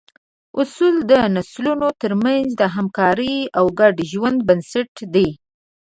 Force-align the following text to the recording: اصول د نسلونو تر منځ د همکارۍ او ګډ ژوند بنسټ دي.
اصول 0.61 0.95
د 1.11 1.13
نسلونو 1.35 1.87
تر 2.01 2.11
منځ 2.23 2.47
د 2.61 2.63
همکارۍ 2.75 3.35
او 3.57 3.65
ګډ 3.79 3.95
ژوند 4.11 4.39
بنسټ 4.47 4.91
دي. 5.13 5.29